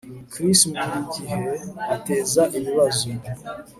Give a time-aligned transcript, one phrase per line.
[0.31, 1.41] Chris buri gihe
[1.95, 3.05] ateza ibibazo